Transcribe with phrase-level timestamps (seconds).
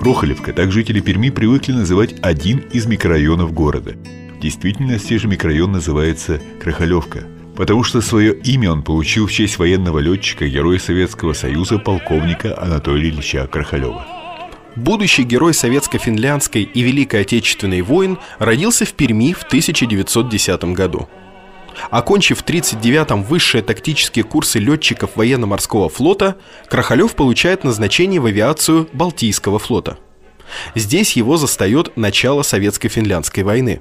[0.00, 3.96] Прохолевка, так жители Перми привыкли называть один из микрорайонов города.
[4.34, 9.98] В действительности же микрорайон называется Крахалевка, потому что свое имя он получил в честь военного
[9.98, 14.06] летчика, героя Советского Союза, полковника Анатолия Ильича Крахалева.
[14.74, 21.10] Будущий герой советско-финляндской и Великой Отечественной войн родился в Перми в 1910 году.
[21.90, 26.36] Окончив в 1939-м высшие тактические курсы летчиков военно-морского флота,
[26.68, 29.98] Крахалев получает назначение в авиацию Балтийского флота.
[30.74, 33.80] Здесь его застает начало советско-финляндской войны.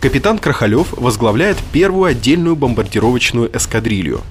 [0.00, 4.22] Капитан Крахалев возглавляет первую отдельную бомбардировочную эскадрилью.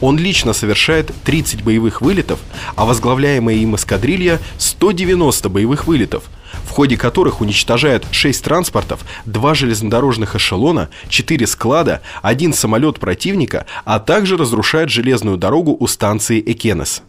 [0.00, 2.40] Он лично совершает 30 боевых вылетов,
[2.76, 6.24] а возглавляемая им эскадрилья 190 боевых вылетов,
[6.64, 14.00] в ходе которых уничтожает 6 транспортов, 2 железнодорожных эшелона, 4 склада, 1 самолет противника, а
[14.00, 17.02] также разрушает железную дорогу у станции Экенес.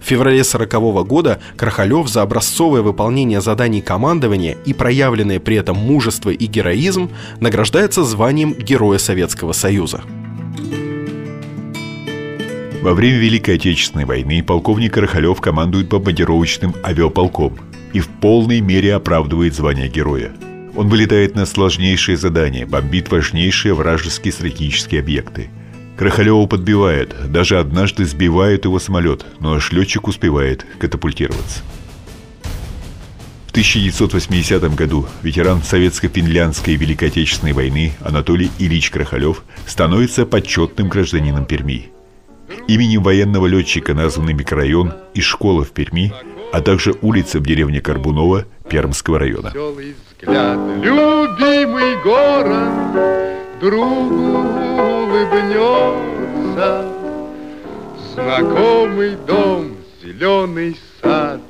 [0.00, 6.30] В феврале 1940 года Крахалев за образцовое выполнение заданий командования и проявленное при этом мужество
[6.30, 10.02] и героизм награждается званием Героя Советского Союза.
[12.82, 17.58] Во время Великой Отечественной войны полковник Крахалев командует бомбардировочным авиаполком
[17.92, 20.32] и в полной мере оправдывает звание героя.
[20.76, 25.50] Он вылетает на сложнейшие задания, бомбит важнейшие вражеские стратегические объекты–
[26.00, 31.60] Крахалева подбивает, даже однажды сбивает его самолет, но аж летчик успевает катапультироваться.
[33.48, 41.44] В 1980 году ветеран Советско-финляндской и Великой Отечественной войны Анатолий Ильич Крахалев становится почетным гражданином
[41.44, 41.90] Перми.
[42.68, 46.12] Именем военного летчика названы микрорайон и школа в Перми,
[46.52, 49.52] а также улица в деревне Карбунова Пермского района.
[50.82, 52.72] Любимый город
[53.60, 54.38] другу
[55.50, 56.84] улыбнется.
[58.14, 61.40] Знакомый дом, зеленый сад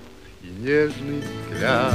[0.42, 1.94] и нежный взгляд.